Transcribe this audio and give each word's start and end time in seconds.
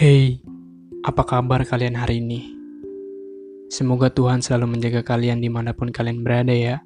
Hey, 0.00 0.40
apa 1.04 1.28
kabar 1.28 1.60
kalian 1.60 1.92
hari 1.92 2.24
ini? 2.24 2.56
Semoga 3.68 4.08
Tuhan 4.08 4.40
selalu 4.40 4.72
menjaga 4.72 5.04
kalian 5.04 5.44
di 5.44 5.52
mana 5.52 5.76
pun 5.76 5.92
kalian 5.92 6.24
berada 6.24 6.56
ya. 6.56 6.80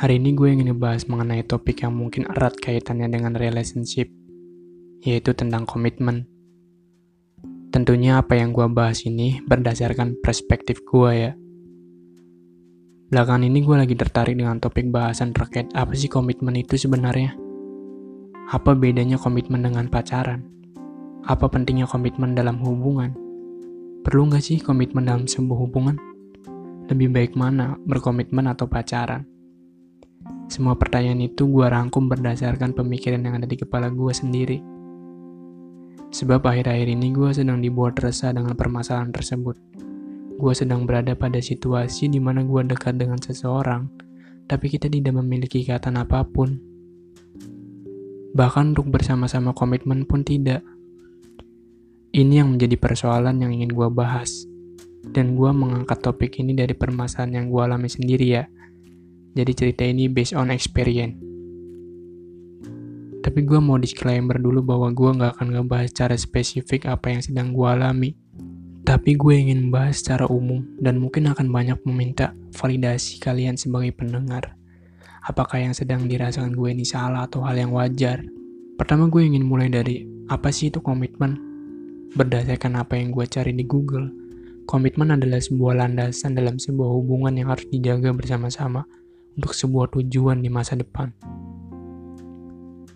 Hari 0.00 0.16
ini 0.16 0.32
gue 0.32 0.56
ingin 0.56 0.72
ngebahas 0.72 1.04
mengenai 1.04 1.44
topik 1.44 1.84
yang 1.84 1.92
mungkin 1.92 2.32
erat 2.32 2.56
kaitannya 2.56 3.12
dengan 3.12 3.36
relationship, 3.36 4.08
yaitu 5.04 5.36
tentang 5.36 5.68
komitmen. 5.68 6.24
Tentunya 7.68 8.24
apa 8.24 8.40
yang 8.40 8.56
gue 8.56 8.64
bahas 8.72 9.04
ini 9.04 9.44
berdasarkan 9.44 10.16
perspektif 10.24 10.80
gue 10.80 11.10
ya. 11.12 11.36
Belakangan 13.12 13.52
ini 13.52 13.60
gue 13.60 13.76
lagi 13.76 13.92
tertarik 13.92 14.32
dengan 14.32 14.64
topik 14.64 14.88
bahasan 14.88 15.36
terkait 15.36 15.68
apa 15.76 15.92
sih 15.92 16.08
komitmen 16.08 16.56
itu 16.56 16.80
sebenarnya. 16.80 17.36
Apa 18.48 18.72
bedanya 18.72 19.20
komitmen 19.20 19.60
dengan 19.60 19.92
pacaran? 19.92 20.55
Apa 21.26 21.50
pentingnya 21.50 21.90
komitmen 21.90 22.38
dalam 22.38 22.62
hubungan? 22.62 23.10
Perlu 24.06 24.30
nggak 24.30 24.42
sih 24.42 24.62
komitmen 24.62 25.10
dalam 25.10 25.26
sebuah 25.26 25.58
hubungan? 25.66 25.98
Lebih 26.86 27.10
baik 27.10 27.32
mana, 27.34 27.74
berkomitmen 27.82 28.46
atau 28.46 28.70
pacaran? 28.70 29.26
Semua 30.46 30.78
pertanyaan 30.78 31.26
itu 31.26 31.50
gue 31.50 31.66
rangkum 31.66 32.06
berdasarkan 32.06 32.78
pemikiran 32.78 33.26
yang 33.26 33.42
ada 33.42 33.50
di 33.50 33.58
kepala 33.58 33.90
gue 33.90 34.12
sendiri. 34.14 34.62
Sebab 36.14 36.46
akhir-akhir 36.46 36.86
ini 36.86 37.10
gue 37.10 37.34
sedang 37.34 37.58
dibuat 37.58 37.98
resah 37.98 38.30
dengan 38.30 38.54
permasalahan 38.54 39.10
tersebut 39.10 39.58
gue 40.36 40.52
sedang 40.52 40.84
berada 40.84 41.16
pada 41.16 41.40
situasi 41.40 42.12
di 42.12 42.20
mana 42.20 42.44
gue 42.44 42.60
dekat 42.68 43.00
dengan 43.00 43.16
seseorang, 43.16 43.88
tapi 44.44 44.68
kita 44.68 44.86
tidak 44.92 45.16
memiliki 45.16 45.64
ikatan 45.64 45.96
apa 45.96 46.28
pun. 46.28 46.60
Bahkan 48.36 48.76
untuk 48.76 48.92
bersama-sama 48.92 49.56
komitmen 49.56 50.04
pun 50.04 50.20
tidak. 50.20 50.60
Ini 52.16 52.40
yang 52.40 52.56
menjadi 52.56 52.80
persoalan 52.80 53.44
yang 53.44 53.52
ingin 53.52 53.76
gue 53.76 53.88
bahas. 53.92 54.48
Dan 55.04 55.36
gue 55.36 55.52
mengangkat 55.52 56.00
topik 56.00 56.40
ini 56.40 56.56
dari 56.56 56.72
permasalahan 56.72 57.44
yang 57.44 57.46
gue 57.52 57.60
alami 57.60 57.92
sendiri 57.92 58.40
ya. 58.40 58.48
Jadi 59.36 59.52
cerita 59.52 59.84
ini 59.84 60.08
based 60.08 60.32
on 60.32 60.48
experience. 60.48 61.20
Tapi 63.20 63.44
gue 63.44 63.60
mau 63.60 63.76
disclaimer 63.76 64.40
dulu 64.40 64.64
bahwa 64.64 64.88
gue 64.96 65.10
gak 65.20 65.36
akan 65.36 65.60
ngebahas 65.60 65.92
secara 65.92 66.16
spesifik 66.16 66.88
apa 66.88 67.12
yang 67.12 67.20
sedang 67.20 67.52
gue 67.52 67.68
alami 67.68 68.16
tapi 68.86 69.18
gue 69.18 69.34
ingin 69.34 69.74
bahas 69.74 69.98
secara 69.98 70.30
umum 70.30 70.62
dan 70.78 71.02
mungkin 71.02 71.26
akan 71.26 71.50
banyak 71.50 71.74
meminta 71.90 72.30
validasi 72.54 73.18
kalian 73.18 73.58
sebagai 73.58 73.90
pendengar. 73.90 74.54
Apakah 75.26 75.58
yang 75.58 75.74
sedang 75.74 76.06
dirasakan 76.06 76.54
gue 76.54 76.70
ini 76.70 76.86
salah 76.86 77.26
atau 77.26 77.42
hal 77.42 77.58
yang 77.58 77.74
wajar? 77.74 78.22
Pertama 78.78 79.10
gue 79.10 79.26
ingin 79.26 79.42
mulai 79.42 79.66
dari 79.66 80.06
apa 80.30 80.54
sih 80.54 80.70
itu 80.70 80.78
komitmen? 80.78 81.55
Berdasarkan 82.14 82.78
apa 82.78 82.94
yang 82.94 83.10
gue 83.10 83.26
cari 83.26 83.56
di 83.56 83.66
Google, 83.66 84.12
komitmen 84.68 85.16
adalah 85.16 85.42
sebuah 85.42 85.82
landasan 85.82 86.38
dalam 86.38 86.60
sebuah 86.60 86.92
hubungan 86.92 87.34
yang 87.34 87.50
harus 87.50 87.66
dijaga 87.66 88.14
bersama-sama 88.14 88.86
untuk 89.34 89.56
sebuah 89.56 89.90
tujuan 89.96 90.44
di 90.44 90.52
masa 90.52 90.78
depan. 90.78 91.10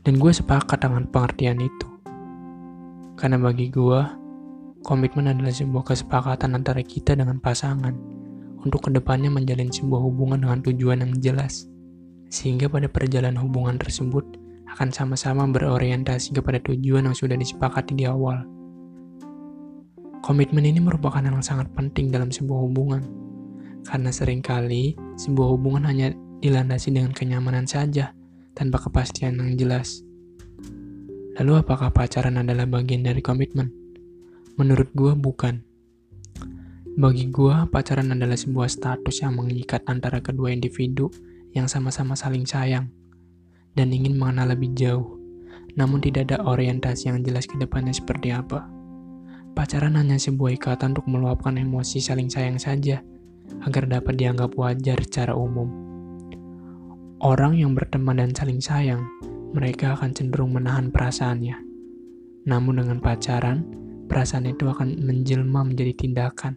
Dan 0.07 0.23
gue 0.23 0.31
sepakat 0.31 0.87
dengan 0.87 1.11
pengertian 1.11 1.59
itu. 1.59 1.89
Karena 3.19 3.37
bagi 3.37 3.69
gue, 3.69 4.21
Komitmen 4.81 5.29
adalah 5.29 5.53
sebuah 5.53 5.93
kesepakatan 5.93 6.57
antara 6.57 6.81
kita 6.81 7.13
dengan 7.13 7.37
pasangan 7.37 7.93
untuk 8.65 8.89
ke 8.89 8.91
depannya 8.97 9.29
menjalin 9.29 9.69
sebuah 9.69 10.01
hubungan 10.01 10.41
dengan 10.41 10.65
tujuan 10.65 11.05
yang 11.05 11.13
jelas, 11.21 11.69
sehingga 12.33 12.65
pada 12.65 12.89
perjalanan 12.89 13.45
hubungan 13.45 13.77
tersebut 13.77 14.25
akan 14.73 14.89
sama-sama 14.89 15.45
berorientasi 15.53 16.33
kepada 16.33 16.65
tujuan 16.65 17.13
yang 17.13 17.17
sudah 17.17 17.37
disepakati 17.37 17.93
di 17.93 18.09
awal. 18.09 18.41
Komitmen 20.21 20.69
ini 20.69 20.85
merupakan 20.85 21.25
hal 21.25 21.33
yang 21.33 21.41
sangat 21.41 21.73
penting 21.73 22.13
dalam 22.13 22.29
sebuah 22.29 22.69
hubungan, 22.69 23.03
karena 23.89 24.13
sering 24.13 24.45
kali 24.45 24.93
sebuah 25.17 25.57
hubungan 25.57 25.89
hanya 25.89 26.13
dilandasi 26.45 26.93
dengan 26.93 27.17
kenyamanan 27.17 27.65
saja, 27.65 28.13
tanpa 28.53 28.81
kepastian 28.85 29.41
yang 29.41 29.57
jelas. 29.57 30.05
Lalu 31.41 31.65
apakah 31.65 31.89
pacaran 31.89 32.37
adalah 32.37 32.69
bagian 32.69 33.01
dari 33.01 33.25
komitmen? 33.25 33.73
Menurut 34.61 34.93
gue 34.93 35.17
bukan. 35.17 35.65
Bagi 37.01 37.33
gue, 37.33 37.57
pacaran 37.73 38.13
adalah 38.13 38.37
sebuah 38.37 38.69
status 38.69 39.25
yang 39.25 39.41
mengikat 39.41 39.81
antara 39.89 40.21
kedua 40.21 40.53
individu 40.53 41.09
yang 41.57 41.65
sama-sama 41.65 42.13
saling 42.13 42.45
sayang 42.45 42.93
dan 43.73 43.89
ingin 43.89 44.21
mengenal 44.21 44.53
lebih 44.53 44.77
jauh, 44.77 45.17
namun 45.81 46.03
tidak 46.05 46.29
ada 46.29 46.45
orientasi 46.45 47.09
yang 47.09 47.25
jelas 47.25 47.49
ke 47.49 47.57
depannya 47.57 47.95
seperti 47.95 48.35
apa. 48.35 48.80
Pacaran 49.61 49.93
hanya 49.93 50.17
sebuah 50.17 50.57
ikatan 50.57 50.97
untuk 50.97 51.05
meluapkan 51.05 51.53
emosi 51.53 52.01
saling 52.01 52.33
sayang 52.33 52.57
saja, 52.57 53.05
agar 53.61 53.85
dapat 53.85 54.17
dianggap 54.17 54.57
wajar 54.57 54.97
secara 55.05 55.37
umum. 55.37 55.69
Orang 57.21 57.61
yang 57.61 57.77
berteman 57.77 58.25
dan 58.25 58.33
saling 58.33 58.65
sayang, 58.65 59.05
mereka 59.53 59.93
akan 60.01 60.17
cenderung 60.17 60.57
menahan 60.57 60.89
perasaannya. 60.89 61.61
Namun 62.49 62.81
dengan 62.81 63.05
pacaran, 63.05 63.61
perasaan 64.09 64.49
itu 64.49 64.65
akan 64.65 64.97
menjelma 65.05 65.61
menjadi 65.61 65.93
tindakan. 65.93 66.57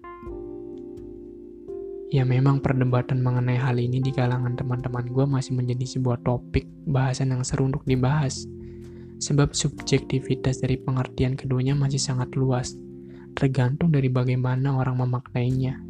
Ya 2.07 2.23
memang 2.23 2.63
perdebatan 2.63 3.19
mengenai 3.19 3.59
hal 3.59 3.83
ini 3.83 3.99
di 3.99 4.15
kalangan 4.15 4.55
teman-teman 4.55 5.11
gue 5.11 5.27
masih 5.27 5.59
menjadi 5.59 5.99
sebuah 5.99 6.23
topik 6.23 6.71
bahasan 6.87 7.35
yang 7.35 7.43
seru 7.43 7.67
untuk 7.67 7.83
dibahas. 7.83 8.47
Sebab 9.19 9.51
subjektivitas 9.51 10.63
dari 10.63 10.79
pengertian 10.79 11.35
keduanya 11.35 11.75
masih 11.75 11.99
sangat 11.99 12.31
luas, 12.39 12.79
tergantung 13.33 13.89
dari 13.89 14.07
bagaimana 14.07 14.77
orang 14.77 15.01
memaknainya. 15.01 15.81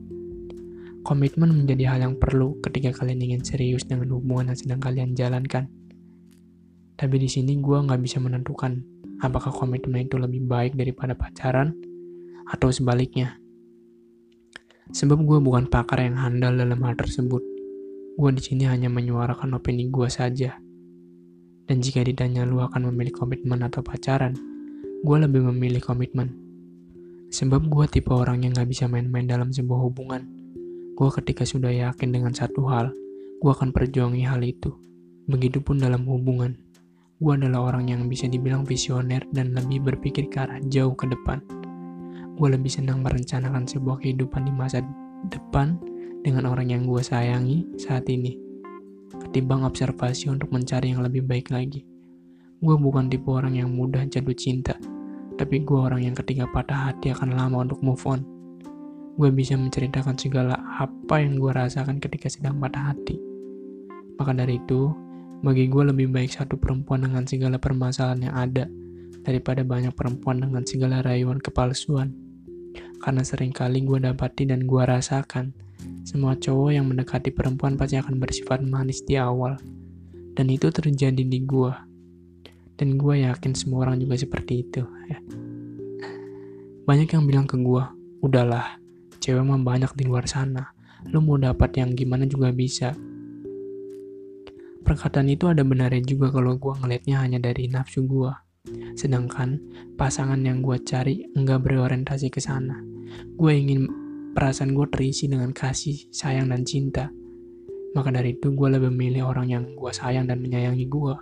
Komitmen 1.04 1.52
menjadi 1.52 1.92
hal 1.92 2.00
yang 2.08 2.16
perlu 2.16 2.64
ketika 2.64 3.04
kalian 3.04 3.20
ingin 3.20 3.44
serius 3.44 3.84
dengan 3.84 4.08
hubungan 4.16 4.56
yang 4.56 4.60
sedang 4.60 4.80
kalian 4.80 5.12
jalankan. 5.12 5.68
Tapi 6.96 7.16
di 7.20 7.28
sini 7.28 7.60
gue 7.60 7.76
nggak 7.76 8.00
bisa 8.00 8.24
menentukan 8.24 8.80
apakah 9.20 9.52
komitmen 9.52 10.08
itu 10.08 10.16
lebih 10.16 10.48
baik 10.48 10.80
daripada 10.80 11.12
pacaran 11.12 11.76
atau 12.48 12.72
sebaliknya. 12.72 13.36
Sebab 14.92 15.24
gue 15.24 15.40
bukan 15.40 15.68
pakar 15.72 16.04
yang 16.04 16.20
handal 16.20 16.56
dalam 16.60 16.80
hal 16.84 16.96
tersebut. 16.96 17.44
Gue 18.20 18.30
di 18.36 18.44
sini 18.44 18.68
hanya 18.68 18.92
menyuarakan 18.92 19.56
opini 19.60 19.88
gue 19.88 20.08
saja. 20.12 20.60
Dan 21.64 21.80
jika 21.80 22.04
ditanya 22.04 22.44
lu 22.44 22.60
akan 22.60 22.92
memilih 22.92 23.16
komitmen 23.16 23.64
atau 23.64 23.80
pacaran, 23.80 24.36
gue 25.04 25.18
lebih 25.24 25.48
memilih 25.52 25.80
komitmen. 25.80 26.43
Sebab 27.34 27.66
gue 27.66 27.86
tipe 27.90 28.14
orang 28.14 28.46
yang 28.46 28.54
gak 28.54 28.70
bisa 28.70 28.86
main-main 28.86 29.26
dalam 29.26 29.50
sebuah 29.50 29.90
hubungan. 29.90 30.22
Gue 30.94 31.10
ketika 31.10 31.42
sudah 31.50 31.74
yakin 31.74 32.14
dengan 32.14 32.30
satu 32.30 32.70
hal, 32.70 32.94
gue 33.42 33.50
akan 33.50 33.74
perjuangi 33.74 34.22
hal 34.22 34.46
itu. 34.46 34.70
Begitupun 35.26 35.82
dalam 35.82 36.06
hubungan 36.06 36.54
gue 37.24 37.34
adalah 37.40 37.72
orang 37.72 37.88
yang 37.88 38.12
bisa 38.12 38.28
dibilang 38.28 38.68
visioner 38.68 39.24
dan 39.32 39.56
lebih 39.56 39.80
berpikir 39.80 40.28
ke 40.28 40.44
arah 40.44 40.60
jauh 40.68 40.92
ke 40.92 41.08
depan. 41.08 41.40
Gue 42.36 42.52
lebih 42.52 42.68
senang 42.68 43.00
merencanakan 43.00 43.64
sebuah 43.64 44.04
kehidupan 44.04 44.44
di 44.44 44.52
masa 44.52 44.84
depan 45.32 45.80
dengan 46.20 46.52
orang 46.52 46.68
yang 46.76 46.84
gue 46.84 47.00
sayangi 47.00 47.64
saat 47.80 48.12
ini, 48.12 48.36
ketimbang 49.24 49.64
observasi 49.64 50.36
untuk 50.36 50.52
mencari 50.52 50.92
yang 50.92 51.00
lebih 51.00 51.24
baik 51.24 51.48
lagi. 51.48 51.88
Gue 52.60 52.76
bukan 52.76 53.08
tipe 53.08 53.32
orang 53.32 53.56
yang 53.56 53.72
mudah 53.72 54.04
jatuh 54.04 54.36
cinta, 54.36 54.76
tapi 55.38 55.66
gue 55.66 55.80
orang 55.80 56.06
yang 56.06 56.16
ketika 56.16 56.46
patah 56.50 56.92
hati 56.92 57.14
akan 57.14 57.34
lama 57.34 57.66
untuk 57.66 57.82
move 57.82 58.04
on. 58.06 58.22
Gue 59.18 59.30
bisa 59.30 59.54
menceritakan 59.54 60.18
segala 60.18 60.58
apa 60.82 61.22
yang 61.22 61.38
gue 61.38 61.52
rasakan 61.54 62.02
ketika 62.02 62.30
sedang 62.30 62.58
patah 62.58 62.94
hati. 62.94 63.18
Maka 64.18 64.34
dari 64.34 64.58
itu, 64.58 64.90
bagi 65.46 65.70
gue 65.70 65.84
lebih 65.90 66.10
baik 66.10 66.34
satu 66.34 66.58
perempuan 66.58 67.06
dengan 67.06 67.26
segala 67.26 67.58
permasalahan 67.62 68.22
yang 68.30 68.36
ada 68.36 68.66
daripada 69.24 69.62
banyak 69.62 69.94
perempuan 69.94 70.42
dengan 70.42 70.66
segala 70.66 71.06
rayuan 71.06 71.38
kepalsuan. 71.38 72.14
Karena 73.04 73.22
sering 73.22 73.52
kali 73.52 73.84
gue 73.84 74.00
dapati 74.00 74.48
dan 74.48 74.66
gue 74.66 74.82
rasakan, 74.82 75.52
semua 76.08 76.40
cowok 76.40 76.72
yang 76.72 76.88
mendekati 76.88 77.30
perempuan 77.36 77.76
pasti 77.76 78.00
akan 78.00 78.18
bersifat 78.18 78.64
manis 78.64 79.04
di 79.04 79.20
awal. 79.20 79.60
Dan 80.34 80.50
itu 80.50 80.74
terjadi 80.74 81.22
di 81.22 81.40
gue. 81.46 81.93
Dan 82.76 82.98
gue 82.98 83.26
yakin 83.26 83.54
semua 83.54 83.88
orang 83.88 84.02
juga 84.02 84.18
seperti 84.18 84.66
itu. 84.66 84.82
Ya. 85.08 85.20
Banyak 86.84 87.10
yang 87.14 87.24
bilang 87.30 87.46
ke 87.48 87.56
gue, 87.56 87.84
udahlah, 88.26 88.82
cewek 89.22 89.44
mah 89.46 89.62
banyak 89.62 89.92
di 89.96 90.04
luar 90.10 90.26
sana. 90.26 90.74
Lu 91.08 91.22
mau 91.22 91.40
dapat 91.40 91.78
yang 91.80 91.94
gimana 91.94 92.24
juga 92.28 92.52
bisa 92.52 92.96
Perkataan 94.84 95.32
itu 95.32 95.48
ada 95.48 95.64
benarnya 95.64 96.04
juga 96.04 96.28
kalau 96.28 96.60
gue 96.60 96.76
ngelihatnya 96.76 97.24
hanya 97.24 97.40
dari 97.40 97.72
nafsu 97.72 98.04
gue. 98.04 98.36
Sedangkan 99.00 99.56
pasangan 99.96 100.36
yang 100.44 100.60
gue 100.60 100.76
cari 100.84 101.24
enggak 101.40 101.64
berorientasi 101.64 102.28
ke 102.28 102.44
sana. 102.44 102.84
Gue 103.40 103.64
ingin 103.64 103.88
perasaan 104.36 104.76
gue 104.76 104.84
terisi 104.92 105.32
dengan 105.32 105.56
kasih, 105.56 106.12
sayang, 106.12 106.52
dan 106.52 106.68
cinta. 106.68 107.08
Maka 107.96 108.12
dari 108.12 108.36
itu 108.36 108.52
gue 108.52 108.68
lebih 108.76 108.92
memilih 108.92 109.32
orang 109.32 109.48
yang 109.48 109.64
gue 109.72 109.92
sayang 109.96 110.28
dan 110.28 110.44
menyayangi 110.44 110.84
gue. 110.92 111.16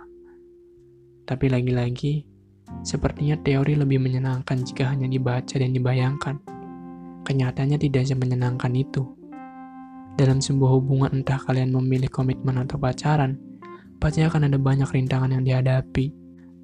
Tapi 1.22 1.46
lagi-lagi, 1.48 2.32
Sepertinya 2.80 3.36
teori 3.36 3.76
lebih 3.76 4.00
menyenangkan 4.00 4.64
jika 4.64 4.88
hanya 4.88 5.04
dibaca 5.04 5.54
dan 5.54 5.70
dibayangkan. 5.76 6.40
Kenyataannya 7.22 7.78
tidak 7.78 8.08
semenyenangkan 8.08 8.72
itu. 8.72 9.04
Dalam 10.16 10.40
sebuah 10.40 10.80
hubungan 10.80 11.22
entah 11.22 11.38
kalian 11.38 11.70
memilih 11.70 12.08
komitmen 12.08 12.58
atau 12.58 12.80
pacaran, 12.80 13.38
pasti 14.02 14.24
akan 14.26 14.50
ada 14.50 14.58
banyak 14.58 14.88
rintangan 14.88 15.30
yang 15.30 15.44
dihadapi, 15.46 16.10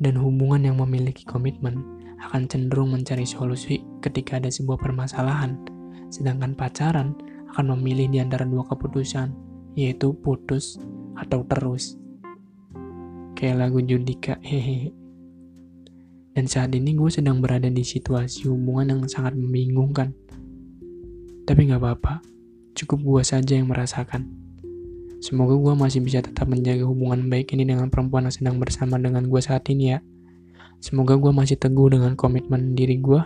dan 0.02 0.19
hubungan 0.19 0.66
yang 0.66 0.76
memiliki 0.81 1.22
komitmen 1.22 2.02
akan 2.19 2.50
cenderung 2.50 2.90
mencari 2.90 3.22
solusi 3.22 3.78
ketika 4.02 4.43
ada 4.43 4.50
sebuah 4.50 4.82
permasalahan, 4.82 5.54
sedangkan 6.11 6.58
pacaran 6.58 7.14
akan 7.54 7.78
memilih 7.78 8.11
di 8.11 8.19
antara 8.19 8.43
dua 8.43 8.66
keputusan, 8.66 9.31
yaitu 9.78 10.12
putus 10.19 10.82
atau 11.14 11.46
terus. 11.46 11.94
Kayak 13.38 13.70
lagu 13.70 13.79
Judika, 13.79 14.35
hehehe. 14.43 14.90
Dan 16.35 16.50
saat 16.50 16.75
ini 16.75 16.99
gue 16.99 17.06
sedang 17.06 17.38
berada 17.38 17.70
di 17.70 17.87
situasi 17.87 18.50
hubungan 18.50 18.99
yang 18.99 19.00
sangat 19.06 19.38
membingungkan. 19.38 20.11
Tapi 21.46 21.70
gak 21.70 21.79
apa-apa, 21.79 22.19
cukup 22.75 22.99
gue 22.99 23.23
saja 23.23 23.55
yang 23.55 23.70
merasakan. 23.70 24.26
Semoga 25.23 25.55
gue 25.55 25.75
masih 25.79 26.02
bisa 26.02 26.19
tetap 26.19 26.50
menjaga 26.50 26.82
hubungan 26.82 27.31
baik 27.31 27.55
ini 27.55 27.62
dengan 27.62 27.87
perempuan 27.94 28.26
yang 28.26 28.35
sedang 28.35 28.56
bersama 28.58 28.99
dengan 28.99 29.31
gue 29.31 29.38
saat 29.38 29.62
ini 29.70 29.94
ya. 29.94 30.02
Semoga 30.82 31.14
gue 31.14 31.31
masih 31.31 31.62
teguh 31.62 31.94
dengan 31.94 32.19
komitmen 32.19 32.75
diri 32.75 32.99
gue 32.99 33.23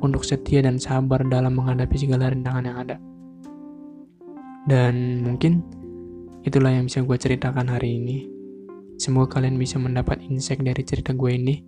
untuk 0.00 0.24
setia 0.24 0.64
dan 0.64 0.80
sabar 0.80 1.28
dalam 1.28 1.60
menghadapi 1.60 1.96
segala 2.00 2.32
rintangan 2.32 2.64
yang 2.64 2.76
ada. 2.88 2.96
Dan 4.64 5.20
mungkin 5.28 5.60
itulah 6.40 6.72
yang 6.72 6.88
bisa 6.88 7.04
gue 7.04 7.16
ceritakan 7.20 7.68
hari 7.68 8.00
ini. 8.00 8.35
Semoga 9.06 9.38
kalian 9.38 9.54
bisa 9.54 9.78
mendapat 9.78 10.18
insight 10.26 10.66
dari 10.66 10.82
cerita 10.82 11.14
gue 11.14 11.30
ini 11.30 11.62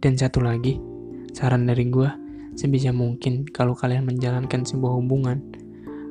dan 0.00 0.16
satu 0.16 0.40
lagi, 0.40 0.80
saran 1.36 1.68
dari 1.68 1.84
gue, 1.92 2.08
sebisa 2.56 2.96
mungkin 2.96 3.44
kalau 3.44 3.76
kalian 3.76 4.08
menjalankan 4.08 4.64
sebuah 4.64 4.96
hubungan, 4.96 5.44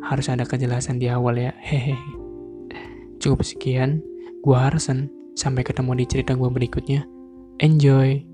harus 0.06 0.30
ada 0.30 0.46
kejelasan 0.46 1.02
di 1.02 1.10
awal 1.10 1.42
ya. 1.42 1.50
Hehehe. 1.58 1.98
Cukup 3.18 3.42
sekian, 3.42 4.06
gue 4.46 4.54
Harsen. 4.54 5.10
Sampai 5.34 5.66
ketemu 5.66 5.98
di 5.98 6.06
cerita 6.06 6.38
gue 6.38 6.50
berikutnya. 6.54 7.10
Enjoy! 7.58 8.31